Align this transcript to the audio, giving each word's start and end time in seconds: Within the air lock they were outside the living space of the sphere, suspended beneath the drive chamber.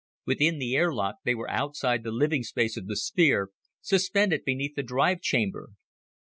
Within 0.25 0.57
the 0.57 0.75
air 0.75 0.91
lock 0.91 1.17
they 1.25 1.35
were 1.35 1.47
outside 1.51 2.01
the 2.03 2.09
living 2.09 2.41
space 2.41 2.75
of 2.75 2.87
the 2.87 2.95
sphere, 2.97 3.49
suspended 3.81 4.43
beneath 4.43 4.73
the 4.75 4.81
drive 4.81 5.21
chamber. 5.21 5.73